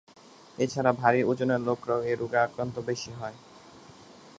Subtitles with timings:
[0.57, 3.11] এ ছাড়া ভারী ওজনের লোকেরা এ রোগে আক্রান্ত হয় বেশি।